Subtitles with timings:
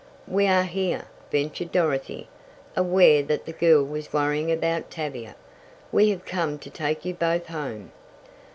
[0.27, 2.27] "We are here," ventured Dorothy,
[2.75, 5.35] aware that the girl was worrying about Tavia.
[5.91, 7.91] "We have come to take you both home."